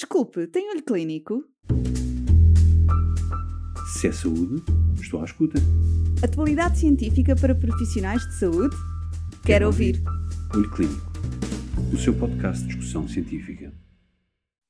Desculpe, 0.00 0.46
tem 0.46 0.70
olho 0.70 0.82
clínico? 0.82 1.44
Se 3.92 4.08
é 4.08 4.12
saúde, 4.12 4.64
estou 4.98 5.20
à 5.20 5.24
escuta. 5.26 5.58
Atualidade 6.24 6.78
científica 6.78 7.36
para 7.36 7.54
profissionais 7.54 8.26
de 8.26 8.34
saúde? 8.38 8.74
Quero, 8.74 9.42
Quero 9.44 9.66
ouvir. 9.66 9.96
ouvir. 9.96 10.56
Olho 10.56 10.70
Clínico, 10.70 11.12
o 11.92 11.98
seu 11.98 12.18
podcast 12.18 12.62
de 12.62 12.68
discussão 12.68 13.06
científica. 13.06 13.74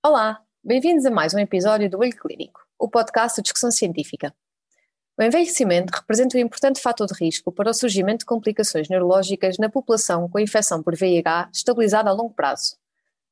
Olá, 0.05 0.43
bem-vindos 0.65 1.07
a 1.07 1.13
mais 1.13 1.33
um 1.33 1.39
episódio 1.39 1.89
do 1.89 2.01
Olho 2.01 2.17
Clínico, 2.17 2.67
o 2.77 2.89
podcast 2.91 3.37
de 3.37 3.45
discussão 3.45 3.71
científica. 3.71 4.35
O 5.17 5.23
envelhecimento 5.23 5.93
representa 5.93 6.39
um 6.39 6.41
importante 6.41 6.81
fator 6.81 7.07
de 7.07 7.15
risco 7.15 7.53
para 7.53 7.71
o 7.71 7.75
surgimento 7.75 8.21
de 8.21 8.27
complicações 8.27 8.89
neurológicas 8.89 9.59
na 9.59 9.71
população 9.71 10.29
com 10.29 10.41
infecção 10.41 10.83
por 10.83 10.97
VIH 10.97 11.51
estabilizada 11.55 12.11
a 12.11 12.13
longo 12.13 12.35
prazo, 12.35 12.80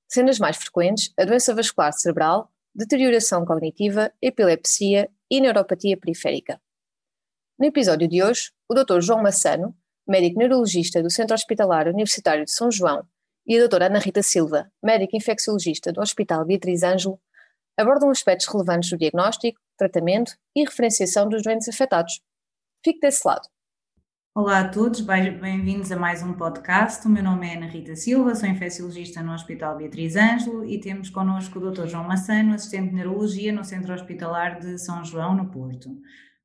sendo 0.09 0.31
as 0.31 0.39
mais 0.39 0.57
frequentes 0.57 1.13
a 1.19 1.25
doença 1.25 1.55
vascular 1.55 1.93
cerebral, 1.93 2.51
deterioração 2.75 3.45
cognitiva, 3.45 4.13
epilepsia 4.23 5.11
e 5.31 5.41
neuropatia 5.41 5.97
periférica. 5.97 6.61
No 7.59 7.67
episódio 7.67 8.09
de 8.09 8.23
hoje, 8.23 8.53
o 8.69 8.75
Dr. 8.75 9.01
João 9.01 9.23
Massano, 9.23 9.75
médico 10.07 10.39
neurologista 10.39 11.03
do 11.03 11.11
Centro 11.11 11.35
Hospitalar 11.35 11.89
Universitário 11.89 12.45
de 12.45 12.53
São 12.53 12.71
João, 12.71 13.07
e 13.47 13.59
a 13.59 13.67
Dra. 13.67 13.87
Ana 13.87 13.99
Rita 13.99 14.23
Silva, 14.23 14.71
médica 14.83 15.17
infecciologista 15.17 15.91
do 15.91 16.01
Hospital 16.01 16.45
Beatriz 16.45 16.83
Ângelo, 16.83 17.21
abordam 17.77 18.11
aspectos 18.11 18.47
relevantes 18.47 18.91
do 18.91 18.99
diagnóstico, 18.99 19.59
tratamento 19.77 20.37
e 20.55 20.65
referenciação 20.65 21.29
dos 21.29 21.43
doentes 21.43 21.69
afetados. 21.69 22.21
Fique 22.85 23.01
desse 23.01 23.27
lado. 23.27 23.49
Olá 24.41 24.61
a 24.61 24.69
todos, 24.69 25.01
bem-vindos 25.01 25.91
a 25.91 25.97
mais 25.97 26.23
um 26.23 26.33
podcast. 26.33 27.05
O 27.05 27.11
meu 27.11 27.25
nome 27.25 27.49
é 27.49 27.57
Ana 27.57 27.67
Rita 27.67 27.97
Silva, 27.97 28.37
sou 28.37 28.49
infecciologista 28.49 29.21
no 29.21 29.33
Hospital 29.33 29.77
Beatriz 29.77 30.15
Ângelo 30.15 30.65
e 30.65 30.79
temos 30.79 31.11
connosco 31.11 31.59
o 31.59 31.73
Dr. 31.73 31.89
João 31.89 32.05
Massano, 32.05 32.55
assistente 32.55 32.91
de 32.91 32.95
neurologia 32.95 33.53
no 33.53 33.65
Centro 33.65 33.93
Hospitalar 33.93 34.61
de 34.61 34.79
São 34.79 35.05
João, 35.05 35.35
no 35.35 35.51
Porto. 35.51 35.91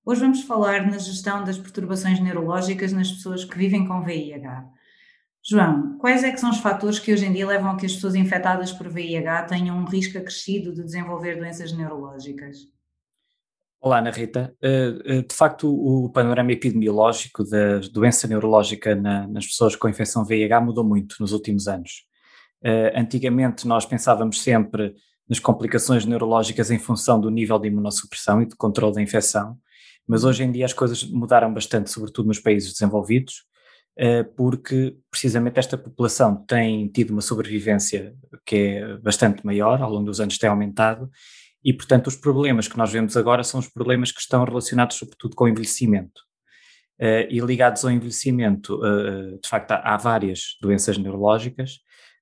Hoje 0.03 0.22
vamos 0.22 0.41
falar 0.41 0.88
na 0.89 0.97
gestão 0.97 1.44
das 1.44 1.59
perturbações 1.59 2.19
neurológicas 2.19 2.91
nas 2.91 3.11
pessoas 3.11 3.45
que 3.45 3.55
vivem 3.55 3.88
com 3.88 4.02
VIH. 4.02 4.66
João, 5.47 5.95
quais 6.00 6.23
é 6.23 6.31
que 6.31 6.39
são 6.39 6.50
os 6.50 6.57
fatores 6.57 6.97
que 6.97 7.13
hoje 7.13 7.28
em 7.28 7.31
dia 7.31 7.45
levam 7.45 7.69
a 7.69 7.78
que 7.78 7.85
as 7.85 7.94
pessoas 7.94 8.16
infectadas 8.16 8.72
por 8.72 8.89
VIH 8.89 9.44
tenham 9.44 9.78
um 9.78 9.85
risco 9.85 10.17
acrescido 10.17 10.73
de 10.73 10.83
desenvolver 10.83 11.35
doenças 11.35 11.72
neurológicas? 11.72 12.72
Olá, 13.85 13.99
Ana 13.99 14.11
Rita. 14.11 14.55
Eh, 14.61 14.93
eh, 15.03 15.21
de 15.23 15.35
facto, 15.35 15.67
o 15.67 16.09
panorama 16.09 16.53
epidemiológico 16.53 17.43
da 17.43 17.79
doença 17.91 18.25
neurológica 18.29 18.95
nas 18.95 19.45
pessoas 19.45 19.75
com 19.75 19.89
infecção 19.89 20.23
VIH 20.23 20.61
mudou 20.61 20.85
muito 20.85 21.17
nos 21.19 21.33
últimos 21.33 21.67
anos. 21.67 22.05
Eh, 22.63 22.93
antigamente, 22.95 23.67
nós 23.67 23.85
pensávamos 23.85 24.41
sempre 24.41 24.95
nas 25.27 25.37
complicações 25.37 26.05
neurológicas 26.05 26.71
em 26.71 26.79
função 26.79 27.19
do 27.19 27.29
nível 27.29 27.59
de 27.59 27.67
imunossupressão 27.67 28.41
e 28.41 28.45
de 28.47 28.55
controle 28.55 28.95
da 28.95 29.01
infecção, 29.01 29.57
mas 30.07 30.23
hoje 30.23 30.45
em 30.45 30.51
dia 30.53 30.63
as 30.63 30.71
coisas 30.71 31.03
mudaram 31.03 31.53
bastante, 31.53 31.91
sobretudo 31.91 32.27
nos 32.27 32.39
países 32.39 32.71
desenvolvidos, 32.71 33.43
porque 34.37 34.95
precisamente 35.11 35.59
esta 35.59 35.77
população 35.77 36.37
tem 36.45 36.87
tido 36.87 37.11
uma 37.11 37.21
sobrevivência 37.21 38.15
que 38.45 38.55
é 38.55 38.97
bastante 38.99 39.45
maior, 39.45 39.81
ao 39.81 39.91
longo 39.91 40.05
dos 40.05 40.21
anos 40.21 40.37
tem 40.37 40.49
aumentado, 40.49 41.09
e, 41.64 41.73
portanto, 41.73 42.08
os 42.08 42.16
problemas 42.16 42.67
que 42.67 42.78
nós 42.78 42.92
vemos 42.92 43.16
agora 43.16 43.44
são 43.44 43.59
os 43.59 43.69
problemas 43.69 44.11
que 44.11 44.19
estão 44.19 44.44
relacionados, 44.44 44.97
sobretudo, 44.97 45.36
com 45.36 45.45
o 45.45 45.47
envelhecimento. 45.47 46.22
Uh, 47.00 47.25
e 47.30 47.39
ligados 47.39 47.83
ao 47.83 47.92
envelhecimento, 47.92 48.75
uh, 48.75 49.39
de 49.42 49.50
facto, 49.50 49.72
há, 49.72 49.94
há, 49.94 49.97
várias 49.97 50.58
doenças 50.61 50.97
neurológicas 50.97 51.80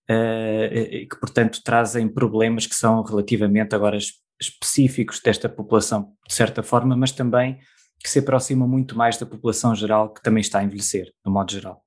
uh, 0.10 1.08
que, 1.10 1.20
portanto, 1.20 1.62
trazem 1.64 2.08
problemas 2.08 2.66
que 2.66 2.76
são 2.76 3.04
relativamente 3.04 3.76
agora 3.76 3.98
específicos 4.40 5.20
desta 5.20 5.50
população, 5.50 6.14
de 6.28 6.34
certa 6.34 6.64
forma, 6.64 6.96
mas 6.96 7.12
também 7.12 7.60
que 8.02 8.10
se 8.10 8.20
aproximam 8.20 8.68
muito 8.68 8.98
mais 8.98 9.18
da 9.18 9.26
população 9.26 9.76
geral 9.76 10.12
que 10.12 10.22
também 10.24 10.42
está 10.42 10.60
a 10.60 10.64
envelhecer, 10.64 11.12
no 11.24 11.32
modo 11.32 11.52
geral. 11.52 11.84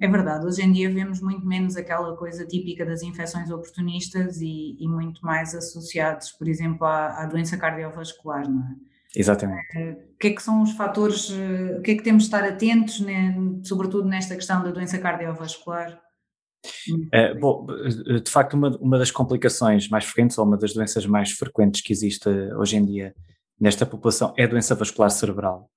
É 0.00 0.08
verdade, 0.08 0.44
hoje 0.44 0.60
em 0.60 0.72
dia 0.72 0.92
vemos 0.92 1.20
muito 1.20 1.46
menos 1.46 1.76
aquela 1.76 2.16
coisa 2.16 2.44
típica 2.44 2.84
das 2.84 3.02
infecções 3.02 3.48
oportunistas 3.50 4.40
e, 4.40 4.76
e 4.78 4.88
muito 4.88 5.24
mais 5.24 5.54
associados, 5.54 6.32
por 6.32 6.48
exemplo, 6.48 6.84
à, 6.84 7.22
à, 7.22 7.26
doença 7.26 7.56
cardiovascular, 7.56 8.48
não 8.50 8.62
é? 8.62 8.74
Exatamente. 9.16 9.66
Eh, 9.76 9.92
o 9.92 10.18
que 10.18 10.26
é 10.26 10.30
que 10.32 10.42
são 10.42 10.60
os 10.62 10.72
fatores, 10.72 11.30
eh, 11.30 11.78
o 11.78 11.82
que 11.82 11.92
é 11.92 11.94
que 11.94 12.02
temos 12.02 12.24
de 12.24 12.26
estar 12.26 12.42
atentos, 12.42 12.98
né, 12.98 13.32
sobretudo 13.62 14.08
nesta 14.08 14.34
questão 14.34 14.60
da 14.64 14.72
doença 14.72 14.98
cardiovascular? 14.98 16.00
É, 17.12 17.32
bom, 17.34 17.64
de 17.66 18.30
facto, 18.30 18.54
uma, 18.54 18.76
uma 18.78 18.98
das 18.98 19.12
complicações 19.12 19.88
mais 19.88 20.04
frequentes, 20.04 20.36
ou 20.38 20.44
uma 20.44 20.56
das 20.56 20.72
doenças 20.72 21.06
mais 21.06 21.30
frequentes 21.30 21.80
que 21.80 21.92
existe 21.92 22.28
hoje 22.28 22.76
em 22.76 22.84
dia 22.84 23.14
nesta 23.60 23.86
população 23.86 24.34
é 24.36 24.44
a 24.44 24.48
doença 24.48 24.74
vascular 24.74 25.10
cerebral. 25.10 25.70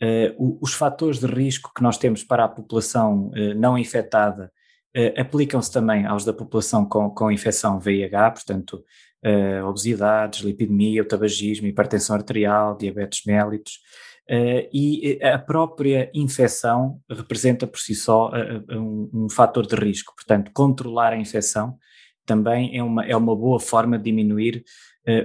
Uh, 0.00 0.58
os 0.60 0.74
fatores 0.74 1.18
de 1.18 1.26
risco 1.26 1.72
que 1.74 1.82
nós 1.82 1.98
temos 1.98 2.22
para 2.22 2.44
a 2.44 2.48
população 2.48 3.30
uh, 3.30 3.54
não 3.56 3.76
infectada 3.76 4.52
uh, 4.96 5.20
aplicam-se 5.20 5.72
também 5.72 6.06
aos 6.06 6.24
da 6.24 6.32
população 6.32 6.84
com, 6.84 7.10
com 7.10 7.32
infecção 7.32 7.80
VIH, 7.80 8.30
portanto, 8.30 8.84
obesidade, 9.66 10.46
lipidemia, 10.46 11.02
o 11.02 11.04
tabagismo, 11.04 11.66
hipertensão 11.66 12.14
arterial, 12.14 12.76
diabetes 12.76 13.26
mellitus, 13.26 13.80
e 14.72 15.18
a 15.20 15.36
própria 15.36 16.08
infecção 16.14 17.00
representa 17.10 17.66
por 17.66 17.80
si 17.80 17.96
só 17.96 18.30
um, 18.70 19.10
um 19.12 19.28
fator 19.28 19.66
de 19.66 19.74
risco, 19.74 20.14
portanto, 20.14 20.52
controlar 20.54 21.14
a 21.14 21.16
infecção 21.16 21.76
também 22.24 22.78
é 22.78 22.80
uma, 22.80 23.04
é 23.04 23.16
uma 23.16 23.34
boa 23.34 23.58
forma 23.58 23.98
de 23.98 24.04
diminuir 24.04 24.62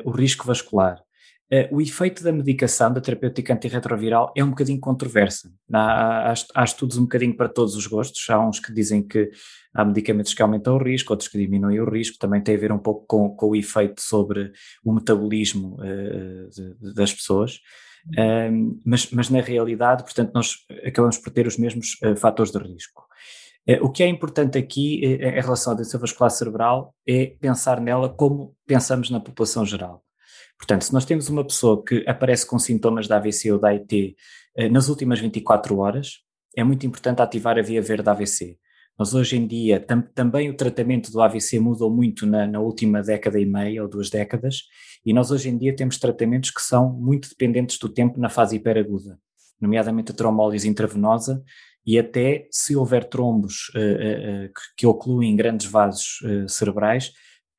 o 0.03 0.09
risco 0.09 0.47
vascular. 0.47 0.99
Uh, 1.53 1.75
o 1.75 1.79
efeito 1.79 2.23
da 2.23 2.31
medicação, 2.31 2.91
da 2.91 2.99
terapêutica 2.99 3.53
antirretroviral, 3.53 4.33
é 4.35 4.43
um 4.43 4.49
bocadinho 4.49 4.79
controverso. 4.79 5.53
Há, 5.71 6.31
há, 6.31 6.33
há, 6.55 6.63
estudos 6.63 6.97
um 6.97 7.03
bocadinho 7.03 7.37
para 7.37 7.47
todos 7.47 7.75
os 7.75 7.85
gostos. 7.85 8.27
Há 8.27 8.39
uns 8.39 8.59
que 8.59 8.73
dizem 8.73 9.07
que 9.07 9.29
há 9.71 9.85
medicamentos 9.85 10.33
que 10.33 10.41
aumentam 10.41 10.75
o 10.75 10.83
risco, 10.83 11.13
outros 11.13 11.29
que 11.29 11.37
diminuem 11.37 11.79
o 11.79 11.87
risco. 11.87 12.17
Também 12.17 12.41
tem 12.41 12.55
a 12.55 12.57
ver 12.57 12.71
um 12.71 12.79
pouco 12.79 13.05
com, 13.05 13.29
com 13.35 13.49
o 13.49 13.55
efeito 13.55 14.01
sobre 14.01 14.51
o 14.83 14.91
metabolismo 14.91 15.77
uh, 15.79 16.49
de, 16.49 16.93
das 16.95 17.13
pessoas. 17.13 17.59
Uh, 18.07 18.81
mas, 18.83 19.11
mas, 19.11 19.29
na 19.29 19.39
realidade, 19.39 20.01
portanto, 20.01 20.31
nós 20.33 20.55
acabamos 20.83 21.19
por 21.19 21.31
ter 21.31 21.45
os 21.45 21.59
mesmos 21.59 21.99
uh, 22.03 22.15
fatores 22.15 22.51
de 22.51 22.57
risco. 22.57 23.05
o 23.79 23.91
que 23.91 24.01
é 24.01 24.07
importante 24.07 24.57
aqui 24.57 25.05
em 25.05 25.39
relação 25.39 25.73
à 25.73 25.75
doença 25.75 25.99
vascular 25.99 26.31
cerebral 26.31 26.95
é 27.07 27.27
pensar 27.39 27.79
nela 27.79 28.09
como 28.09 28.55
pensamos 28.65 29.11
na 29.11 29.19
população 29.19 29.63
geral. 29.63 30.03
Portanto, 30.63 30.85
se 30.85 30.93
nós 30.93 31.03
temos 31.03 31.27
uma 31.27 31.43
pessoa 31.43 31.83
que 31.83 32.05
aparece 32.07 32.47
com 32.47 32.57
sintomas 32.57 33.05
da 33.05 33.17
AVC 33.17 33.51
ou 33.51 33.59
da 33.59 33.67
AIT 33.67 34.15
eh, 34.55 34.69
nas 34.69 34.87
últimas 34.87 35.19
24 35.19 35.77
horas, 35.77 36.19
é 36.55 36.63
muito 36.63 36.87
importante 36.87 37.21
ativar 37.21 37.59
a 37.59 37.61
via 37.61 37.81
verde 37.81 38.09
AVC. 38.09 38.57
Nós 38.97 39.13
hoje 39.13 39.35
em 39.35 39.45
dia, 39.45 39.77
tam, 39.81 40.01
também 40.01 40.49
o 40.49 40.55
tratamento 40.55 41.11
do 41.11 41.21
AVC 41.21 41.59
mudou 41.59 41.91
muito 41.91 42.25
na, 42.25 42.47
na, 42.47 42.61
última 42.61 43.01
década 43.01 43.37
e 43.37 43.45
meia 43.45 43.83
ou 43.83 43.89
duas 43.89 44.09
décadas, 44.09 44.61
e 45.05 45.11
nós 45.11 45.31
hoje 45.31 45.49
em 45.49 45.57
dia 45.57 45.75
temos 45.75 45.97
tratamentos 45.97 46.49
que 46.49 46.61
são 46.61 46.93
muito 46.93 47.27
dependentes 47.27 47.77
do 47.77 47.89
tempo 47.89 48.17
na 48.17 48.29
fase 48.29 48.55
hiperaguda, 48.55 49.19
nomeadamente 49.59 50.13
a 50.13 50.15
trombólise 50.15 50.69
intravenosa, 50.69 51.43
e 51.85 51.99
até 51.99 52.47
se 52.49 52.73
houver 52.73 53.03
trombos 53.03 53.69
uh, 53.75 54.45
uh, 54.45 54.47
que, 54.47 54.61
que 54.77 54.87
ocluem 54.87 55.35
grandes 55.35 55.65
vasos 55.65 56.19
cerebrais, 56.47 57.11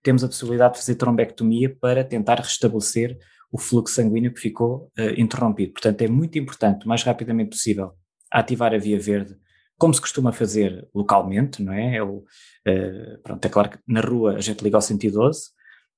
temos 0.04 0.22
a 0.22 0.28
possibilidade 0.28 0.74
de 0.74 0.80
fazer 0.80 0.94
trombectomia 0.96 1.74
para 1.80 2.04
tentar 2.04 2.38
restabelecer 2.38 3.18
o 3.50 3.58
fluxo 3.58 3.94
sanguíneo 3.94 4.32
que 4.32 4.40
ficou 4.40 4.92
uh, 4.98 5.18
interrompido. 5.18 5.72
Portanto, 5.72 6.02
é 6.02 6.08
muito 6.08 6.38
importante, 6.38 6.84
o 6.84 6.88
mais 6.88 7.02
rapidamente 7.02 7.50
possível, 7.50 7.92
ativar 8.30 8.74
a 8.74 8.78
via 8.78 9.00
verde, 9.00 9.34
como 9.78 9.94
se 9.94 10.00
costuma 10.00 10.30
fazer 10.30 10.86
localmente, 10.94 11.62
não 11.62 11.72
é? 11.72 11.96
é 11.96 12.02
o, 12.02 12.18
uh, 12.18 13.22
pronto, 13.22 13.44
é 13.44 13.48
claro 13.48 13.70
que 13.70 13.78
na 13.88 14.00
rua 14.00 14.34
a 14.34 14.40
gente 14.40 14.62
liga 14.62 14.76
ao 14.76 14.82
112, 14.82 15.50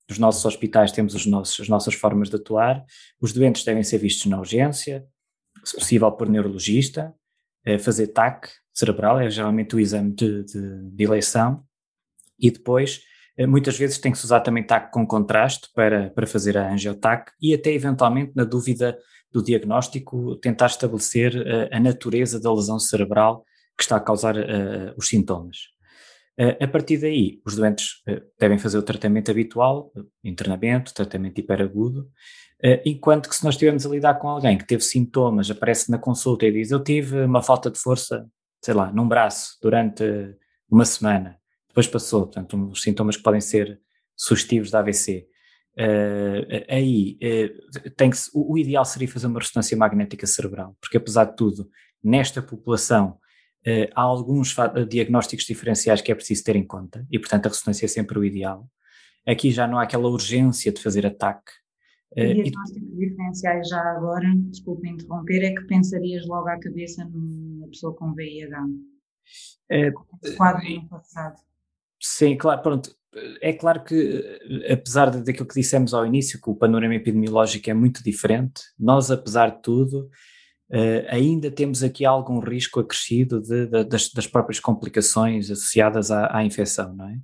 nos 0.08 0.18
nossos 0.18 0.44
hospitais 0.44 0.92
temos 0.92 1.14
os 1.14 1.26
nossos, 1.26 1.58
as 1.58 1.68
nossas 1.68 1.94
formas 1.94 2.30
de 2.30 2.36
atuar, 2.36 2.84
os 3.20 3.32
doentes 3.32 3.64
devem 3.64 3.82
ser 3.82 3.98
vistos 3.98 4.26
na 4.26 4.38
urgência, 4.38 5.04
se 5.64 5.74
possível 5.74 6.12
por 6.12 6.28
neurologista, 6.28 7.12
uh, 7.66 7.78
fazer 7.80 8.08
TAC 8.08 8.50
cerebral, 8.72 9.18
é 9.18 9.28
geralmente 9.28 9.74
o 9.74 9.80
exame 9.80 10.12
de, 10.12 10.44
de, 10.44 10.90
de 10.90 11.04
eleição, 11.04 11.64
e 12.38 12.50
depois 12.52 13.00
muitas 13.44 13.76
vezes 13.76 13.98
tem 13.98 14.12
que 14.12 14.18
se 14.18 14.24
usar 14.24 14.40
também 14.40 14.64
TAC 14.64 14.90
com 14.92 15.06
contraste 15.06 15.68
para, 15.74 16.10
para 16.10 16.26
fazer 16.26 16.56
a 16.56 16.72
angiotac 16.72 17.32
e 17.40 17.52
até 17.52 17.72
eventualmente, 17.72 18.32
na 18.34 18.44
dúvida 18.44 18.96
do 19.30 19.42
diagnóstico, 19.42 20.36
tentar 20.36 20.66
estabelecer 20.66 21.36
a, 21.36 21.40
eh, 21.40 21.68
a 21.72 21.80
natureza 21.80 22.40
da 22.40 22.52
lesão 22.52 22.78
cerebral 22.78 23.44
que 23.76 23.82
está 23.82 23.96
a 23.96 24.00
causar 24.00 24.36
uh, 24.36 24.94
os 24.96 25.08
sintomas. 25.08 25.58
A 26.60 26.68
partir 26.68 26.98
daí, 26.98 27.40
os 27.46 27.56
doentes 27.56 28.02
devem 28.38 28.58
fazer 28.58 28.76
o 28.76 28.82
tratamento 28.82 29.30
habitual, 29.30 29.90
internamento, 30.22 30.92
tratamento 30.92 31.38
hiperagudo, 31.38 32.10
enquanto 32.84 33.30
que 33.30 33.36
se 33.36 33.42
nós 33.42 33.54
estivermos 33.54 33.86
a 33.86 33.88
lidar 33.88 34.14
com 34.16 34.28
alguém 34.28 34.58
que 34.58 34.66
teve 34.66 34.82
sintomas, 34.82 35.50
aparece 35.50 35.90
na 35.90 35.98
consulta 35.98 36.44
e 36.44 36.52
diz 36.52 36.70
eu 36.70 36.84
tive 36.84 37.22
uma 37.24 37.42
falta 37.42 37.70
de 37.70 37.78
força, 37.78 38.26
sei 38.62 38.74
lá, 38.74 38.92
num 38.92 39.08
braço 39.08 39.56
durante 39.62 40.04
uma 40.70 40.84
semana, 40.84 41.38
depois 41.76 41.86
passou. 41.86 42.22
Portanto, 42.22 42.70
os 42.70 42.80
sintomas 42.80 43.16
que 43.18 43.22
podem 43.22 43.40
ser 43.40 43.78
sugestivos 44.16 44.70
da 44.70 44.80
AVC. 44.80 45.28
Uh, 45.78 46.64
aí 46.70 47.18
uh, 47.22 47.90
tem 47.90 48.08
que, 48.08 48.16
o, 48.32 48.54
o, 48.54 48.58
ideal 48.58 48.82
seria 48.82 49.06
fazer 49.06 49.26
uma 49.26 49.38
ressonância 49.38 49.76
magnética 49.76 50.26
cerebral, 50.26 50.74
porque 50.80 50.96
apesar 50.96 51.26
de 51.26 51.36
tudo, 51.36 51.68
nesta 52.02 52.40
população 52.40 53.18
uh, 53.66 53.92
há 53.94 54.00
alguns 54.00 54.56
diagnósticos 54.88 55.44
diferenciais 55.44 56.00
que 56.00 56.10
é 56.10 56.14
preciso 56.14 56.44
ter 56.44 56.56
em 56.56 56.66
conta 56.66 57.06
e, 57.12 57.18
portanto, 57.18 57.44
a 57.44 57.48
ressonância 57.50 57.84
é 57.84 57.88
sempre 57.88 58.18
o 58.18 58.24
ideal. 58.24 58.66
Aqui 59.26 59.50
já 59.50 59.66
não 59.66 59.78
há 59.78 59.82
aquela 59.82 60.08
urgência 60.08 60.72
de 60.72 60.82
fazer 60.82 61.04
ataque. 61.04 61.52
Diagnósticos 62.16 62.94
e... 62.94 63.08
diferenciais 63.08 63.68
já 63.68 63.82
agora, 63.82 64.32
desculpe 64.34 64.88
interromper, 64.88 65.44
é 65.44 65.54
que 65.54 65.66
pensarias 65.66 66.26
logo 66.26 66.48
à 66.48 66.58
cabeça 66.58 67.04
numa 67.04 67.68
pessoa 67.68 67.94
com 67.94 68.14
VIH? 68.14 68.64
É, 69.68 69.90
quadro 70.38 70.64
no 70.70 70.88
passado. 70.88 71.36
Sim, 72.00 72.36
claro, 72.36 72.62
pronto 72.62 72.96
é 73.40 73.52
claro 73.52 73.82
que, 73.82 74.38
eh, 74.64 74.72
apesar 74.72 75.10
daquilo 75.10 75.46
que 75.46 75.54
dissemos 75.54 75.94
ao 75.94 76.06
início, 76.06 76.40
que 76.40 76.50
o 76.50 76.54
panorama 76.54 76.94
epidemiológico 76.94 77.70
é 77.70 77.74
muito 77.74 78.02
diferente, 78.02 78.62
nós, 78.78 79.10
apesar 79.10 79.50
de 79.50 79.62
tudo, 79.62 80.10
uh, 80.70 81.06
ainda 81.08 81.50
temos 81.50 81.82
aqui 81.82 82.04
algum 82.04 82.38
risco 82.38 82.80
acrescido 82.80 83.40
de, 83.40 83.66
de, 83.66 83.84
das, 83.84 84.10
das, 84.12 84.26
próprias 84.26 84.60
complicações 84.60 85.50
associadas 85.50 86.10
à, 86.10 86.36
à, 86.36 86.44
infecção, 86.44 86.94
não 86.94 87.08
é? 87.08 87.18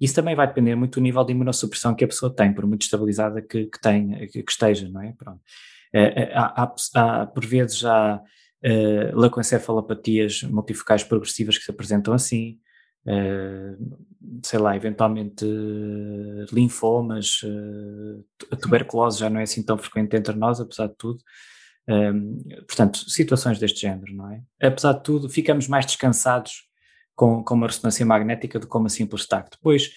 Isso 0.00 0.14
também 0.14 0.36
vai 0.36 0.46
depender 0.46 0.76
muito 0.76 1.00
do 1.00 1.02
nível 1.02 1.24
de 1.24 1.32
imunossupressão 1.32 1.94
que 1.94 2.04
a 2.04 2.08
pessoa 2.08 2.34
tem, 2.34 2.52
por 2.52 2.64
muito 2.66 2.82
estabilizada 2.82 3.42
que, 3.42 3.66
que, 3.66 3.80
tenha, 3.80 4.28
que, 4.28 4.44
esteja, 4.46 4.88
não 4.88 5.02
é? 5.02 5.12
Pronto. 5.12 5.40
Uh, 5.94 6.34
há, 6.34 6.62
há, 6.62 7.22
há, 7.22 7.26
por 7.26 7.44
vezes, 7.44 7.78
já 7.78 8.16
uh, 8.16 9.18
leucoencefalopatias 9.18 10.42
multifocais 10.42 11.02
progressivas 11.02 11.58
que 11.58 11.64
se 11.64 11.70
apresentam 11.70 12.14
assim, 12.14 12.58
sei 14.42 14.58
lá, 14.58 14.76
eventualmente 14.76 15.44
uh, 15.44 16.46
linfomas, 16.52 17.40
uh, 17.42 18.24
a 18.50 18.56
tuberculose 18.56 19.20
já 19.20 19.30
não 19.30 19.40
é 19.40 19.44
assim 19.44 19.62
tão 19.62 19.78
frequente 19.78 20.16
entre 20.16 20.34
nós, 20.34 20.60
apesar 20.60 20.88
de 20.88 20.94
tudo. 20.96 21.22
Um, 21.88 22.42
portanto, 22.66 22.98
situações 23.10 23.58
deste 23.58 23.80
género, 23.80 24.14
não 24.14 24.30
é? 24.30 24.42
Apesar 24.60 24.92
de 24.92 25.02
tudo, 25.02 25.28
ficamos 25.28 25.66
mais 25.68 25.86
descansados 25.86 26.64
com, 27.14 27.42
com 27.42 27.54
uma 27.54 27.66
ressonância 27.66 28.04
magnética 28.04 28.58
do 28.58 28.66
que 28.66 28.70
com 28.70 28.78
uma 28.78 28.90
simples 28.90 29.26
TAC. 29.26 29.50
Depois, 29.52 29.90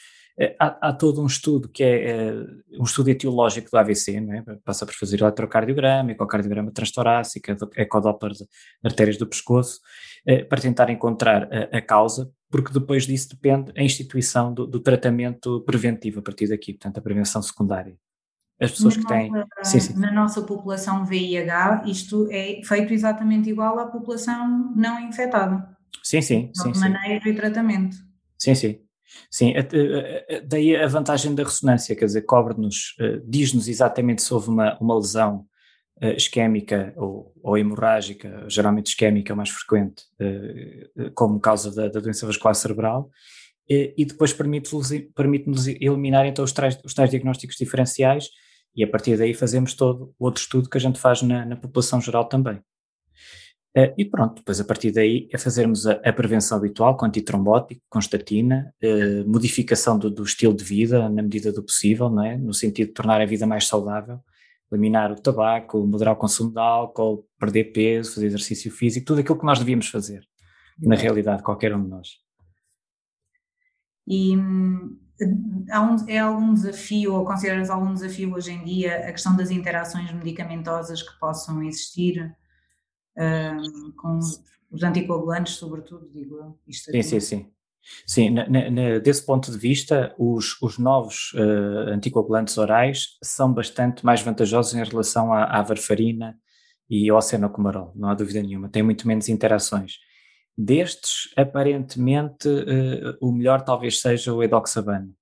há, 0.58 0.90
há, 0.90 0.94
todo 0.94 1.22
um 1.22 1.26
estudo 1.26 1.68
que 1.68 1.84
é, 1.84 2.34
um 2.80 2.84
estudo 2.86 3.10
etiológico 3.10 3.70
do 3.70 3.78
AVC, 3.78 4.22
não 4.22 4.34
é? 4.34 4.44
Passa 4.64 4.86
por 4.86 4.96
fazer 4.96 5.20
eletrocardiograma, 5.20 6.12
ecocardiograma 6.12 6.72
transtorácico, 6.72 7.52
ecodoppler 7.76 8.32
de 8.32 8.46
artérias 8.86 9.18
do 9.18 9.28
pescoço, 9.28 9.82
para 10.48 10.62
tentar 10.62 10.90
encontrar 10.90 11.50
a, 11.52 11.78
a 11.78 11.82
causa, 11.82 12.32
porque 12.52 12.74
depois 12.74 13.08
disso 13.08 13.30
depende 13.30 13.72
a 13.78 13.82
instituição 13.82 14.54
do, 14.54 14.68
do, 14.68 14.80
tratamento 14.80 15.62
preventivo 15.62 16.20
a 16.20 16.22
partir 16.22 16.48
daqui, 16.48 16.74
portanto, 16.74 16.98
a 16.98 17.02
prevenção 17.02 17.42
secundária. 17.42 17.98
As 18.60 18.72
pessoas 18.72 18.98
na 18.98 19.02
que 19.02 19.08
têm. 19.08 19.32
Nossa, 19.32 19.48
sim, 19.64 19.80
sim. 19.80 19.98
Na 19.98 20.12
nossa 20.12 20.42
população 20.44 21.06
VIH, 21.06 21.84
isto 21.88 22.28
é 22.30 22.62
feito 22.64 22.94
exatamente 22.94 23.50
igual 23.50 23.80
à 23.80 23.88
população 23.88 24.72
não 24.76 25.00
infectada. 25.00 25.68
Sim, 26.04 26.22
sim. 26.22 26.52
De 26.54 26.80
maneira 26.80 27.28
e 27.28 27.34
tratamento. 27.34 27.96
Sim, 28.38 28.54
sim. 28.54 28.80
Sim, 29.30 29.54
daí 30.48 30.76
a 30.76 30.88
vantagem 30.88 31.36
da 31.36 31.44
ressonância, 31.44 31.96
quer 31.96 32.06
dizer, 32.06 32.22
cobre-nos, 32.22 32.96
eh, 33.00 33.22
diz-nos 33.26 33.68
exatamente 33.68 34.22
se 34.22 34.34
houve 34.34 34.50
uma, 34.50 34.78
uma 34.80 34.96
lesão 34.96 35.46
isquémica 36.02 36.94
ou, 36.98 37.32
ou, 37.44 37.58
hemorrágica, 37.58 38.46
geralmente 38.48 38.88
isquémica 38.88 39.34
é 39.34 39.36
mais 39.36 39.50
frequente, 39.50 40.04
uh, 40.20 41.12
como 41.14 41.40
causa 41.40 41.74
da, 41.74 41.88
da, 41.88 42.00
doença 42.00 42.26
vascular 42.26 42.56
cerebral, 42.56 43.10
e 43.70 44.04
depois 44.04 44.34
permite-nos 44.34 44.90
permite 45.16 45.50
eliminar 45.80 46.26
então 46.26 46.44
os 46.44 46.52
tais, 46.52 46.78
os 46.84 46.94
tais 46.94 47.10
diagnósticos 47.10 47.56
diferenciais 47.56 48.28
e 48.76 48.84
a 48.84 48.88
partir 48.88 49.18
daí 49.18 49.34
fazemos 49.34 49.74
todo 49.74 50.14
o 50.18 50.26
outro 50.26 50.42
estudo 50.42 50.70
que 50.70 50.78
a 50.78 50.82
gente 50.82 51.00
faz 51.00 51.22
na, 51.22 51.46
na 51.46 51.56
população 51.56 52.00
geral 52.00 52.26
também. 52.26 52.58
Uh, 53.78 53.88
e 53.98 54.04
pronto, 54.04 54.36
depois 54.36 54.60
a 54.60 54.66
partir 54.66 54.92
daí 54.92 55.30
é 55.32 55.38
fazermos 55.38 55.88
a, 55.88 55.94
a 55.94 56.12
prevenção 56.12 56.58
habitual 56.58 56.98
com 56.98 57.06
antitrombótico, 57.06 57.82
com 57.90 58.00
estatina, 58.00 58.74
uh, 58.84 59.30
modificação 59.30 59.98
do, 59.98 60.10
do, 60.10 60.24
estilo 60.24 60.54
de 60.54 60.64
vida 60.64 61.08
na 61.10 61.22
medida 61.22 61.54
do 61.54 61.64
possível, 61.64 62.10
não 62.10 62.24
é? 62.24 62.38
no 62.38 62.54
sentido 62.54 62.88
de 62.88 62.94
tornar 62.94 63.22
a 63.22 63.26
vida 63.26 63.48
mais 63.48 63.68
saudável, 63.68 64.20
eliminar 64.72 65.12
o 65.12 65.16
tabaco, 65.16 65.86
moderar 65.86 66.14
o 66.14 66.18
consumo 66.18 66.52
de 66.52 66.60
álcool, 66.60 67.28
perder 67.40 67.66
peso, 67.66 68.16
fazer 68.16 68.28
exercício 68.28 68.72
físico, 68.72 69.06
tudo 69.06 69.22
aquilo 69.22 69.38
que 69.38 69.46
nós 69.46 69.60
devíamos 69.60 69.88
fazer, 69.88 70.26
na 70.80 70.96
realidade, 70.96 71.44
qualquer 71.44 71.76
um 71.76 71.84
de 71.84 71.90
nós. 71.90 72.10
E 74.08 74.36
hum, 74.36 74.98
é 76.08 76.20
algum 76.20 76.54
desafio, 76.54 77.14
ou 77.14 77.26
consideras 77.26 77.70
algum 77.70 77.94
desafio 77.94 78.34
hoje 78.34 78.52
em 78.52 78.64
dia 78.64 79.08
a 79.08 79.12
questão 79.12 79.36
das 79.36 79.52
interações 79.52 80.12
medicamentosas 80.12 81.04
que 81.04 81.20
possam 81.20 81.62
existir 81.64 82.36
um, 83.18 83.92
com 83.92 84.20
os 84.72 84.84
anticoagulantes, 84.84 85.54
sobretudo, 85.56 86.10
digo 86.10 86.38
eu? 86.38 86.60
Isto 86.68 86.92
sim, 86.92 87.02
sim, 87.02 87.20
sim. 87.20 87.52
Sim, 88.06 88.30
na, 88.30 88.48
na, 88.48 89.00
desse 89.00 89.26
ponto 89.26 89.52
de 89.52 89.58
vista, 89.58 90.14
os, 90.18 90.62
os 90.62 90.78
novos 90.78 91.34
uh, 91.34 91.90
anticoagulantes 91.90 92.58
orais 92.58 93.18
são 93.24 93.52
bastante 93.54 94.06
mais 94.06 94.22
vantajosos 94.22 94.74
em 94.74 94.84
relação 94.84 95.34
à, 95.34 95.46
à 95.46 95.62
varfarina 95.62 96.38
e 96.90 97.10
ao 97.10 97.22
cenocomarol, 97.22 97.94
não 97.96 98.10
há 98.10 98.14
dúvida 98.14 98.42
nenhuma, 98.42 98.70
tem 98.70 98.84
muito 98.84 99.08
menos 99.08 99.30
interações. 99.30 99.94
Destes, 100.58 101.32
aparentemente, 101.38 102.48
uh, 102.48 103.18
o 103.22 103.32
melhor 103.32 103.62
talvez 103.62 104.02
seja 104.02 104.34
o 104.34 104.44
edoxabano, 104.44 105.16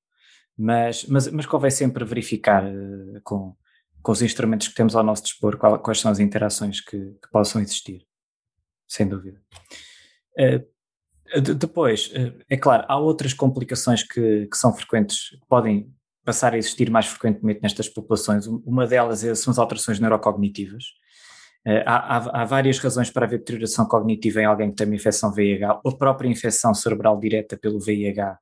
mas, 0.57 1.05
mas, 1.05 1.27
mas 1.27 1.45
convém 1.45 1.71
sempre 1.71 2.03
verificar 2.03 2.65
uh, 2.65 3.21
com, 3.23 3.55
com 4.01 4.12
os 4.12 4.21
instrumentos 4.21 4.67
que 4.67 4.75
temos 4.75 4.95
ao 4.95 5.03
nosso 5.03 5.23
dispor 5.23 5.57
qual, 5.57 5.79
quais 5.79 6.00
são 6.00 6.12
as 6.12 6.19
interações 6.19 6.81
que, 6.81 6.97
que 6.97 7.29
possam 7.31 7.62
existir, 7.62 8.05
sem 8.88 9.07
dúvida. 9.07 9.39
Uh, 10.38 10.78
depois, 11.41 12.11
eh, 12.13 12.33
é 12.49 12.57
claro, 12.57 12.85
há 12.87 12.97
outras 12.97 13.33
complicações 13.33 14.03
que, 14.03 14.47
que, 14.47 14.57
são 14.57 14.73
frequentes, 14.73 15.29
que 15.29 15.47
podem 15.47 15.93
passar 16.25 16.53
a 16.53 16.57
existir 16.57 16.89
mais 16.89 17.07
frequentemente 17.07 17.61
nestas 17.61 17.89
populações. 17.89 18.47
Uma 18.47 18.85
delas 18.87 19.23
é, 19.23 19.33
são 19.35 19.51
as 19.51 19.59
alterações 19.59 19.99
neurocognitivas. 19.99 20.83
Eh, 21.65 21.83
há, 21.85 22.17
há, 22.17 22.41
há, 22.41 22.45
várias 22.45 22.79
razões 22.79 23.09
para 23.09 23.25
haver 23.25 23.39
deterioração 23.39 23.85
cognitiva 23.85 24.41
em 24.41 24.45
alguém 24.45 24.69
que 24.69 24.75
tem 24.75 24.87
uma 24.87 24.95
infecção 24.95 25.31
VIH, 25.31 25.81
ou 25.83 25.97
própria 25.97 26.29
infecção 26.29 26.73
cerebral 26.73 27.19
direta 27.19 27.57
pelo 27.57 27.79
VIH, 27.79 28.31
eh, 28.31 28.37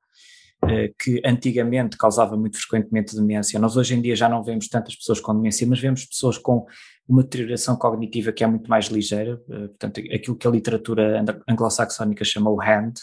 que 0.98 1.22
antigamente 1.24 1.96
causava 1.96 2.36
muito 2.36 2.58
frequentemente 2.58 3.14
demência. 3.14 3.58
Nós 3.58 3.76
hoje 3.76 3.94
em 3.94 4.02
dia 4.02 4.16
já 4.16 4.28
não 4.28 4.42
vemos 4.42 4.68
tantas 4.68 4.96
pessoas 4.96 5.20
com 5.20 5.34
demência, 5.34 5.66
mas 5.66 5.80
vemos 5.80 6.04
pessoas 6.04 6.36
com 6.36 6.66
uma 7.08 7.22
deterioração 7.22 7.76
cognitiva 7.76 8.32
que 8.32 8.44
é 8.44 8.46
muito 8.46 8.68
mais 8.68 8.86
ligeira, 8.86 9.40
eh, 9.48 9.68
portanto, 9.68 10.00
aquilo 10.12 10.36
que 10.36 10.46
a 10.46 10.50
literatura 10.50 11.24
anglo-saxónica 11.48 12.22
chama 12.24 12.50
o 12.50 12.60
HAND, 12.60 12.98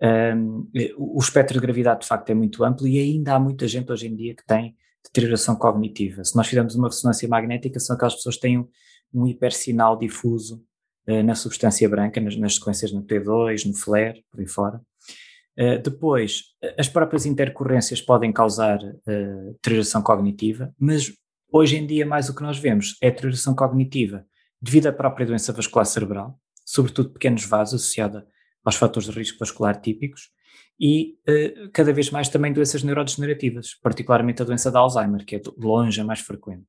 é? 0.00 0.34
Um, 0.34 0.68
o 0.96 1.18
espectro 1.20 1.54
de 1.54 1.60
gravidade 1.60 2.00
de 2.00 2.06
facto 2.06 2.30
é 2.30 2.34
muito 2.34 2.64
amplo 2.64 2.86
e 2.86 2.98
ainda 2.98 3.34
há 3.34 3.38
muita 3.38 3.68
gente 3.68 3.92
hoje 3.92 4.08
em 4.08 4.16
dia 4.16 4.34
que 4.34 4.44
tem 4.44 4.76
deterioração 5.04 5.54
cognitiva. 5.54 6.24
Se 6.24 6.34
nós 6.36 6.48
fizermos 6.48 6.74
uma 6.74 6.88
ressonância 6.88 7.28
magnética, 7.28 7.78
são 7.78 7.94
aquelas 7.94 8.16
pessoas 8.16 8.34
que 8.34 8.42
têm 8.42 8.58
um, 8.58 8.68
um 9.14 9.26
hipersinal 9.26 9.96
difuso 9.96 10.64
uh, 11.08 11.22
na 11.22 11.34
substância 11.34 11.88
branca, 11.88 12.20
nas, 12.20 12.36
nas 12.36 12.56
sequências 12.56 12.92
no 12.92 13.04
T2, 13.04 13.66
no 13.66 13.74
FLAIR, 13.74 14.22
por 14.30 14.40
aí 14.40 14.48
fora. 14.48 14.80
Uh, 15.58 15.82
depois, 15.82 16.54
as 16.78 16.88
próprias 16.88 17.26
intercorrências 17.26 18.00
podem 18.00 18.32
causar 18.32 18.78
uh, 18.78 19.52
deterioração 19.54 20.00
cognitiva, 20.00 20.72
mas 20.78 21.12
hoje 21.52 21.76
em 21.76 21.84
dia 21.84 22.06
mais 22.06 22.28
o 22.28 22.34
que 22.34 22.42
nós 22.42 22.58
vemos 22.58 22.96
é 23.02 23.10
deterioração 23.10 23.56
cognitiva 23.56 24.24
devido 24.62 24.86
à 24.86 24.92
própria 24.92 25.26
doença 25.26 25.52
vascular 25.52 25.84
cerebral, 25.84 26.38
sobretudo 26.64 27.10
pequenos 27.10 27.44
vasos 27.44 27.82
associada 27.82 28.24
aos 28.64 28.76
fatores 28.76 29.08
de 29.08 29.18
risco 29.18 29.36
vascular 29.40 29.80
típicos, 29.80 30.30
e 30.78 31.16
uh, 31.28 31.70
cada 31.72 31.92
vez 31.92 32.08
mais 32.12 32.28
também 32.28 32.52
doenças 32.52 32.84
neurodegenerativas, 32.84 33.74
particularmente 33.82 34.40
a 34.40 34.44
doença 34.44 34.70
de 34.70 34.76
Alzheimer, 34.76 35.24
que 35.24 35.34
é 35.34 35.38
de 35.40 35.50
longe 35.58 36.00
a 36.00 36.04
mais 36.04 36.20
frequente. 36.20 36.68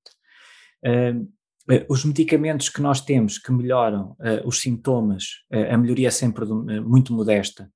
os 1.87 2.03
medicamentos 2.03 2.69
que 2.69 2.81
nós 2.81 3.01
temos 3.01 3.37
que 3.37 3.51
melhoram 3.51 4.15
os 4.43 4.59
sintomas, 4.61 5.43
a 5.51 5.77
melhoria 5.77 6.07
é 6.07 6.11
sempre 6.11 6.43
muito 6.81 7.13
modesta, 7.13 7.69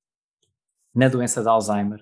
na 0.93 1.07
doença 1.07 1.41
de 1.41 1.49
Alzheimer. 1.49 1.99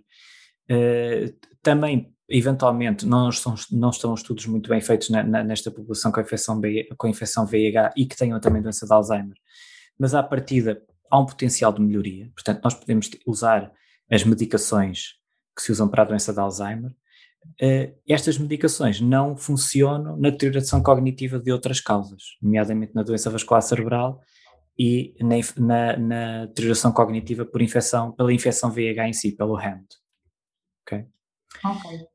Uh, 0.69 1.33
também, 1.61 2.13
eventualmente, 2.29 3.05
não 3.05 3.29
estão, 3.29 3.55
não 3.71 3.89
estão 3.89 4.13
estudos 4.13 4.45
muito 4.45 4.69
bem 4.69 4.81
feitos 4.81 5.09
na, 5.09 5.23
na, 5.23 5.43
nesta 5.43 5.71
população 5.71 6.11
com 6.11 6.21
infecção 6.21 6.59
B, 6.59 6.87
com 6.97 7.07
infecção 7.07 7.45
VIH 7.45 7.93
e 7.95 8.05
que 8.05 8.15
tenham 8.15 8.39
também 8.39 8.61
doença 8.61 8.85
de 8.85 8.93
Alzheimer, 8.93 9.37
mas 9.97 10.13
à 10.13 10.23
partida 10.23 10.81
há 11.09 11.19
um 11.19 11.25
potencial 11.25 11.73
de 11.73 11.81
melhoria, 11.81 12.31
portanto 12.33 12.61
nós 12.63 12.73
podemos 12.73 13.09
usar 13.25 13.71
as 14.09 14.23
medicações 14.23 15.15
que 15.55 15.61
se 15.61 15.71
usam 15.71 15.87
para 15.87 16.03
a 16.03 16.05
doença 16.05 16.33
de 16.33 16.39
Alzheimer, 16.39 16.91
uh, 16.91 18.01
estas 18.07 18.37
medicações 18.37 19.01
não 19.01 19.35
funcionam 19.35 20.17
na 20.17 20.29
deterioração 20.29 20.81
cognitiva 20.81 21.37
de 21.37 21.51
outras 21.51 21.79
causas, 21.79 22.37
nomeadamente 22.41 22.95
na 22.95 23.03
doença 23.03 23.29
vascular 23.29 23.61
cerebral 23.61 24.21
e 24.77 25.15
na, 25.19 25.35
na, 25.57 25.97
na 25.97 26.45
deterioração 26.45 26.91
cognitiva 26.91 27.45
por 27.45 27.61
infecção, 27.61 28.11
pela 28.11 28.33
infecção 28.33 28.71
VIH 28.71 29.07
em 29.07 29.13
si, 29.13 29.31
pelo 29.31 29.57
HAND. 29.57 29.85
Okay? 30.83 31.05
Ok. 31.63 32.07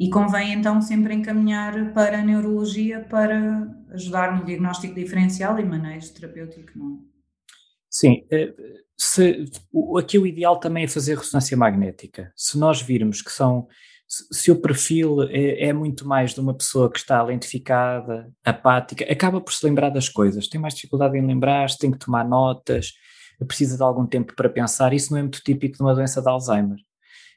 E 0.00 0.10
convém 0.10 0.52
então 0.52 0.80
sempre 0.80 1.14
encaminhar 1.14 1.92
para 1.92 2.18
a 2.18 2.24
neurologia 2.24 3.00
para 3.04 3.68
ajudar 3.90 4.36
no 4.36 4.44
diagnóstico 4.44 4.94
diferencial 4.94 5.58
e 5.60 5.64
manejo 5.64 6.12
terapêutico, 6.12 6.76
não 6.76 6.96
é? 6.96 7.12
Sim, 7.88 8.26
eh, 8.30 8.54
se, 8.98 9.44
aqui 9.98 10.18
o 10.18 10.26
ideal 10.26 10.58
também 10.58 10.84
é 10.84 10.88
fazer 10.88 11.18
ressonância 11.18 11.56
magnética. 11.56 12.32
Se 12.34 12.58
nós 12.58 12.80
virmos 12.80 13.20
que 13.20 13.30
são, 13.30 13.68
se 14.30 14.50
o 14.50 14.60
perfil 14.60 15.22
é, 15.30 15.68
é, 15.68 15.72
muito 15.72 16.06
mais 16.06 16.34
de 16.34 16.40
uma 16.40 16.52
pessoa 16.52 16.90
que 16.90 16.98
está 16.98 17.22
lentificada, 17.22 18.30
apática, 18.44 19.10
acaba 19.10 19.40
por 19.40 19.52
se 19.52 19.64
lembrar 19.64 19.88
das 19.88 20.08
coisas, 20.08 20.48
tem 20.48 20.60
mais 20.60 20.74
dificuldade 20.74 21.16
em 21.16 21.26
lembrar, 21.26 21.70
tem 21.78 21.90
que 21.90 21.98
tomar 21.98 22.28
notas, 22.28 22.92
precisa 23.46 23.76
de 23.76 23.82
algum 23.82 24.06
tempo 24.06 24.34
para 24.36 24.48
pensar. 24.48 24.92
Isso 24.92 25.12
não 25.12 25.18
é 25.18 25.22
muito 25.22 25.42
típico 25.42 25.76
de 25.76 25.82
uma 25.82 25.94
doença 25.94 26.20
de 26.20 26.28
Alzheimer. 26.28 26.76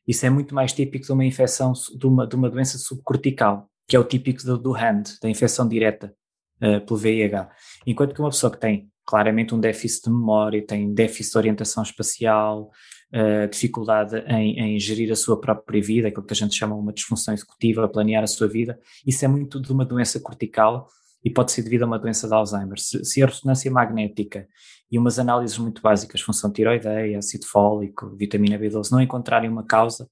Isso 0.08 0.26
é 0.26 0.30
muito 0.30 0.54
mais 0.54 0.74
típico 0.74 1.06
de 1.06 1.12
uma 1.12 1.26
infecção, 1.26 1.74
de 1.74 2.06
uma, 2.06 2.28
de 2.28 2.36
uma 2.36 2.50
doença 2.50 2.78
subcortical, 2.78 3.70
que 3.88 3.96
é 3.96 4.00
o 4.00 4.04
típico 4.04 4.44
do, 4.44 4.58
do 4.58 4.76
HAND, 4.76 5.18
da 5.22 5.30
infecção 5.30 5.68
direta 5.68 6.14
uh, 6.62 6.86
pelo 6.86 7.00
VIH. 7.00 7.50
Enquanto 7.88 8.14
que 8.14 8.20
uma 8.20 8.30
pessoa 8.30 8.52
que 8.52 8.60
tem 8.60 8.90
claramente 9.06 9.56
um 9.56 9.60
déficit 9.60 10.06
de 10.06 10.12
memória, 10.12 10.66
tem 10.66 10.94
déficit 10.94 11.32
de 11.32 11.38
orientação 11.38 11.84
espacial, 11.84 12.70
uh, 13.16 13.48
dificuldade 13.50 14.18
em, 14.28 14.60
em, 14.60 14.80
gerir 14.80 15.12
a 15.12 15.16
sua 15.16 15.40
própria 15.40 15.82
vida, 15.82 16.10
aquilo 16.10 16.26
que 16.26 16.34
a 16.34 16.36
gente 16.36 16.56
chama 16.56 16.76
uma 16.76 16.92
disfunção 16.92 17.34
executiva, 17.34 17.88
planear 17.88 18.24
a 18.24 18.28
sua 18.28 18.48
vida, 18.48 18.78
isso 19.08 19.24
é 19.24 19.28
muito 19.28 19.62
de 19.62 19.72
uma 19.72 19.86
doença 19.86 20.20
cortical 20.20 20.88
e 21.24 21.30
pode 21.30 21.52
ser 21.52 21.64
devido 21.64 21.84
a 21.84 21.86
uma 21.86 21.98
doença 21.98 22.28
de 22.28 22.34
Alzheimer. 22.34 22.80
Se, 22.80 23.04
se 23.04 23.24
a 23.24 23.26
ressonância 23.26 23.72
magnética 23.72 24.48
e 24.92 25.00
umas 25.00 25.18
análises 25.18 25.58
muito 25.58 25.82
básicas, 25.82 26.22
função 26.22 26.52
tiroideia, 26.52 27.18
ácido 27.18 27.48
fólico, 27.48 28.16
vitamina 28.16 28.60
B12, 28.60 28.92
não 28.92 29.02
encontrarem 29.02 29.50
uma 29.50 29.66
causa, 29.66 30.08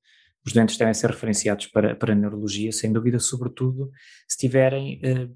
os 0.45 0.51
doentes 0.51 0.75
devem 0.75 0.93
ser 0.93 1.09
referenciados 1.09 1.67
para, 1.67 1.95
para 1.95 2.13
a 2.13 2.15
neurologia, 2.15 2.71
sem 2.71 2.91
dúvida, 2.91 3.19
sobretudo 3.19 3.91
se 4.27 4.37
tiverem 4.37 4.99
eh, 5.01 5.29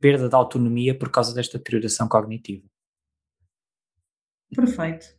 perda 0.00 0.28
de 0.28 0.34
autonomia 0.34 0.96
por 0.96 1.10
causa 1.10 1.32
desta 1.34 1.58
deterioração 1.58 2.08
cognitiva. 2.08 2.66
Perfeito. 4.54 5.17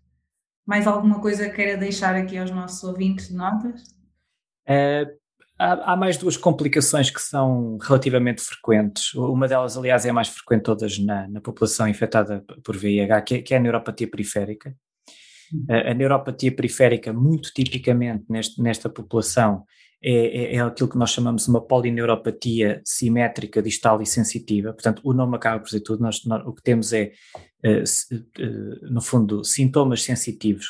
Mais 0.70 0.86
alguma 0.86 1.20
coisa 1.20 1.50
queira 1.50 1.76
deixar 1.76 2.14
aqui 2.14 2.38
aos 2.38 2.52
nossos 2.52 2.84
ouvintes 2.84 3.30
de 3.30 3.34
notas? 3.34 3.82
Uh, 4.70 5.18
há, 5.58 5.94
há, 5.94 5.98
mais 5.98 6.16
duas 6.16 6.38
complicações 6.38 7.10
que 7.10 7.20
são 7.20 7.80
relativamente 7.82 8.40
frequentes. 8.40 9.16
Uma 9.16 9.48
delas, 9.48 9.76
aliás, 9.76 10.06
é 10.06 10.12
a 10.12 10.14
mais 10.14 10.28
frequente 10.28 10.62
todas 10.62 11.00
na, 11.00 11.28
na 11.28 11.42
população 11.42 11.88
infectada 11.88 12.46
por 12.64 12.78
VIH, 12.78 13.22
que 13.24 13.34
é, 13.34 13.42
que 13.42 13.54
é 13.56 13.58
a 13.58 13.60
neuropatia 13.60 14.08
periférica. 14.08 14.76
A, 15.68 15.90
a 15.90 15.94
neuropatia 15.96 16.56
periférica, 16.56 17.12
muito 17.12 17.52
tipicamente 17.52 18.26
neste, 18.30 18.62
nesta 18.62 18.88
população, 18.88 19.66
é, 20.02 20.12
é, 20.12 20.56
é, 20.56 20.60
aquilo 20.62 20.90
que 20.90 20.98
nós 20.98 21.12
chamamos 21.12 21.48
uma 21.48 21.60
polineuropatia 21.60 22.82
simétrica, 22.86 23.62
distal 23.62 24.02
e 24.02 24.06
sensitiva. 24.06 24.72
Portanto, 24.72 25.02
o 25.04 25.14
nome 25.14 25.36
acaba 25.36 25.60
por 25.60 25.66
dizer 25.66 25.82
tudo. 25.82 26.02
Nós, 26.02 26.24
nós, 26.26 26.46
o 26.46 26.54
que 26.54 26.64
temos 26.64 26.94
é, 26.94 27.12
uh, 27.66 27.84
uh, 28.42 28.94
no 28.94 29.02
fundo, 29.02 29.44
sintomas 29.44 30.04
sensitivos, 30.04 30.68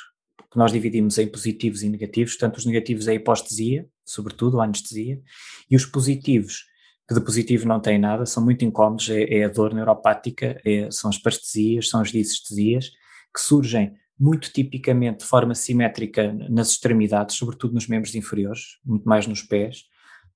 que 0.52 0.58
nós 0.58 0.72
dividimos 0.72 1.20
em 1.20 1.28
positivos 1.28 1.84
e 1.84 1.90
negativos. 1.90 2.34
Portanto, 2.34 2.58
os 2.58 2.66
negativos 2.66 3.08
é 3.08 3.12
a 3.12 3.16
hipostesia, 3.16 3.88
sobretudo 4.04 4.60
a 4.60 4.64
anestesia, 4.64 5.22
e 5.70 5.76
os 5.76 5.86
positivos, 5.86 6.66
que 7.08 7.14
de 7.14 7.22
positivo 7.22 7.68
não 7.68 7.80
têm 7.80 8.00
nada, 8.00 8.26
são 8.26 8.44
muito 8.44 8.66
incómodos, 8.66 9.10
é, 9.12 9.24
é 9.24 9.44
a 9.46 9.48
dor 9.48 9.76
neuropática, 9.76 10.60
é, 10.66 10.90
são 10.90 11.10
as 11.10 11.20
parestesias, 11.20 11.88
são 11.88 12.02
as 12.02 12.12
disestesias, 12.12 12.90
que 13.32 13.42
surgem 13.42 13.94
muito 14.20 14.52
tipicamente 14.52 15.20
de 15.20 15.26
forma 15.26 15.56
simétrica 15.56 16.34
nas 16.50 16.72
extremidades, 16.72 17.38
sobretudo 17.38 17.74
nos 17.74 17.88
membros 17.88 18.14
inferiores, 18.16 18.78
muito 18.86 19.08
mais 19.08 19.26
nos 19.26 19.42
pés, 19.42 19.86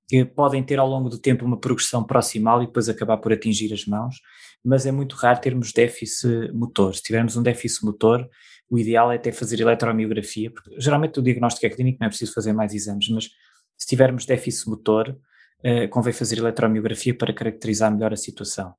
que 0.07 0.23
podem 0.23 0.63
ter 0.63 0.79
ao 0.79 0.87
longo 0.87 1.09
do 1.09 1.19
tempo 1.19 1.45
uma 1.45 1.59
progressão 1.59 2.03
proximal 2.03 2.63
e 2.63 2.67
depois 2.67 2.87
acabar 2.87 3.17
por 3.17 3.33
atingir 3.33 3.73
as 3.73 3.85
mãos, 3.85 4.15
mas 4.63 4.85
é 4.85 4.91
muito 4.91 5.15
raro 5.15 5.41
termos 5.41 5.73
déficit 5.73 6.51
motor. 6.53 6.95
Se 6.95 7.03
tivermos 7.03 7.35
um 7.35 7.43
déficit 7.43 7.83
motor, 7.85 8.29
o 8.69 8.79
ideal 8.79 9.11
é 9.11 9.15
até 9.15 9.31
fazer 9.31 9.59
eletromiografia, 9.59 10.49
porque 10.49 10.79
geralmente 10.79 11.19
o 11.19 11.23
diagnóstico 11.23 11.65
é 11.65 11.69
clínico, 11.69 11.97
não 11.99 12.07
é 12.07 12.09
preciso 12.09 12.33
fazer 12.33 12.53
mais 12.53 12.73
exames, 12.73 13.09
mas 13.09 13.29
se 13.77 13.87
tivermos 13.87 14.25
déficit 14.25 14.69
motor, 14.69 15.09
uh, 15.09 15.89
convém 15.89 16.13
fazer 16.13 16.37
eletromiografia 16.37 17.13
para 17.13 17.33
caracterizar 17.33 17.93
melhor 17.93 18.13
a 18.13 18.17
situação. 18.17 18.73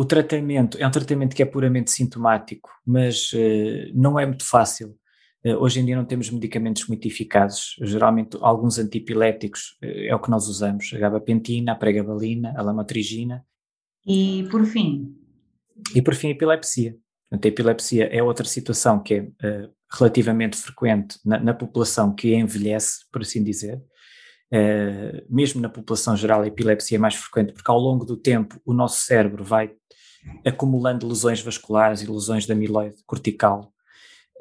Uh, 0.00 0.02
o 0.02 0.04
tratamento 0.04 0.78
é 0.78 0.86
um 0.86 0.90
tratamento 0.90 1.36
que 1.36 1.42
é 1.42 1.46
puramente 1.46 1.90
sintomático, 1.90 2.70
mas 2.86 3.32
uh, 3.32 3.90
não 3.94 4.18
é 4.18 4.24
muito 4.24 4.48
fácil. 4.48 4.96
Uh, 5.44 5.56
hoje 5.56 5.80
em 5.80 5.84
dia 5.84 5.96
não 5.96 6.04
temos 6.04 6.30
medicamentos 6.30 6.86
muito 6.86 7.06
eficazes. 7.06 7.74
Geralmente, 7.82 8.36
alguns 8.40 8.78
antipiléticos 8.78 9.76
uh, 9.82 10.08
é 10.08 10.14
o 10.14 10.20
que 10.20 10.30
nós 10.30 10.48
usamos: 10.48 10.90
a 10.94 10.98
gabapentina, 10.98 11.72
a 11.72 11.76
pregabalina, 11.76 12.54
a 12.56 12.62
lamotrigina. 12.62 13.44
E 14.06 14.46
por 14.50 14.64
fim? 14.64 15.14
E 15.94 16.02
por 16.02 16.14
fim, 16.14 16.28
a 16.28 16.30
epilepsia. 16.32 16.96
Portanto, 17.28 17.44
a 17.44 17.48
epilepsia 17.48 18.04
é 18.06 18.22
outra 18.22 18.46
situação 18.46 19.02
que 19.02 19.14
é 19.14 19.68
relativamente 19.92 20.56
frequente 20.56 21.18
na, 21.24 21.38
na, 21.38 21.54
população 21.54 22.14
que 22.14 22.34
envelhece, 22.34 23.00
por 23.12 23.22
assim 23.22 23.42
dizer. 23.42 23.80
Uh, 24.52 25.22
mesmo 25.28 25.60
na 25.60 25.68
população 25.68 26.16
geral, 26.16 26.42
a 26.42 26.46
epilepsia 26.46 26.96
é 26.96 26.98
mais 26.98 27.14
frequente 27.14 27.52
porque 27.52 27.70
ao 27.70 27.78
longo 27.78 28.04
do 28.04 28.16
tempo 28.16 28.60
o 28.64 28.72
nosso 28.72 29.00
cérebro 29.02 29.44
vai 29.44 29.72
acumulando 30.44 31.06
lesões 31.06 31.40
vasculares 31.40 32.02
e 32.02 32.10
lesões 32.10 32.46
da 32.46 32.54
amiloide 32.54 33.02
cortical 33.06 33.72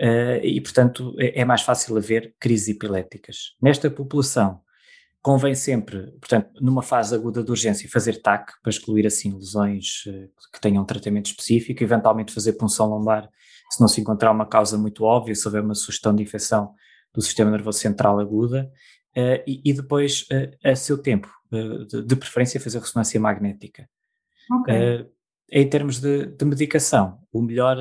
uh, 0.01 0.43
e, 0.43 0.59
portanto, 0.62 1.15
é, 1.19 1.41
é, 1.41 1.45
mais 1.45 1.62
fácil 1.62 1.98
haver 1.98 2.36
crises 2.39 2.69
epiléticas. 2.69 3.55
Nesta 3.62 3.89
população, 3.89 4.62
convém 5.21 5.55
sempre, 5.55 6.12
portanto, 6.19 6.50
numa 6.62 6.81
fase 6.81 7.13
aguda 7.15 7.43
de 7.43 7.51
urgência, 7.51 7.89
fazer 7.89 8.21
TAC 8.21 8.53
para 8.62 8.69
excluir 8.69 9.05
assim 9.05 9.33
lesões 9.33 10.05
uh, 10.07 10.29
que 10.53 10.62
tenham 10.62 10.83
um 10.83 10.86
tratamento 10.86 11.27
específico, 11.27 11.83
eventualmente 11.83 12.33
fazer 12.33 12.53
punção 12.53 12.89
lombar 12.89 13.29
se 13.69 13.79
não 13.79 13.88
se 13.88 14.01
encontrar 14.01 14.31
uma 14.31 14.45
causa 14.45 14.77
muito 14.77 15.03
óbvia, 15.03 15.36
se 15.36 15.48
houver 15.48 15.62
uma 15.62 15.75
sugestão 15.75 16.13
de 16.15 16.24
infecção 16.24 16.74
do 17.13 17.21
sistema 17.21 17.51
nervoso 17.51 17.79
central 17.79 18.19
aguda, 18.19 18.71
uh, 19.15 19.43
e, 19.45 19.62
e, 19.63 19.74
depois, 19.74 20.24
uh, 20.31 20.67
a 20.67 20.75
seu 20.75 20.98
tempo, 20.98 21.29
uh, 21.51 21.86
de, 21.86 22.03
de, 22.03 22.15
preferência, 22.15 22.59
fazer 22.59 22.79
ressonância 22.79 23.19
magnética. 23.19 23.88
Okay. 24.62 25.07
Em 25.51 25.68
termos 25.68 26.00
de, 26.00 26.27
de, 26.27 26.46
medicação, 26.46 27.20
o 27.32 27.41
melhor, 27.41 27.77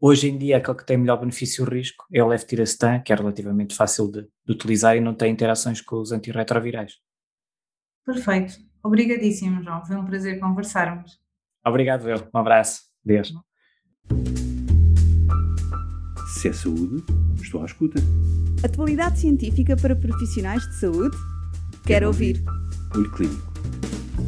hoje 0.00 0.28
em 0.28 0.38
dia, 0.38 0.58
aquele 0.58 0.76
que 0.76 0.86
tem 0.86 0.96
melhor 0.96 1.18
benefício-risco 1.18 2.04
é 2.12 2.22
o 2.22 2.28
levetiracetam, 2.28 3.02
que 3.02 3.12
é 3.12 3.16
relativamente 3.16 3.74
fácil 3.74 4.10
de, 4.10 4.22
de, 4.22 4.52
utilizar 4.52 4.96
e 4.96 5.00
não 5.00 5.14
tem 5.14 5.32
interações 5.32 5.80
com 5.80 5.96
os 5.96 6.12
antirretrovirais. 6.12 6.94
Perfeito. 8.04 8.54
Obrigadíssimo, 8.82 9.62
João. 9.62 9.84
Foi 9.84 9.96
um 9.96 10.04
prazer 10.04 10.38
conversarmos. 10.38 11.18
Obrigado, 11.66 12.08
eu. 12.08 12.28
Um 12.32 12.38
abraço. 12.38 12.82
Deus. 13.04 13.32
Se 16.34 16.48
é 16.48 16.52
saúde, 16.52 17.04
estou 17.40 17.62
à 17.62 17.64
escuta. 17.64 17.98
Atualidade 18.64 19.18
científica 19.18 19.76
para 19.76 19.96
profissionais 19.96 20.62
de 20.62 20.74
saúde? 20.74 21.16
Quero, 21.16 21.84
Quero 21.84 22.06
ouvir. 22.08 22.44
ouvir. 22.46 22.96
Olho 22.96 23.10
Clínico, 23.12 23.52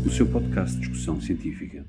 o 0.06 0.10
seu 0.10 0.26
podcast 0.26 0.75
de 0.76 0.80
discussão 0.80 1.20
científica. 1.20 1.84